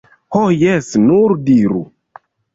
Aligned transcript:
Ho 0.35 0.39
jes, 0.61 0.87
nur 1.03 1.35
diru! 1.51 1.85